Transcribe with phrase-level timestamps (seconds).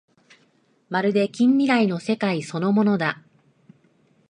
[0.89, 3.21] まるで近未来の世界そのものだ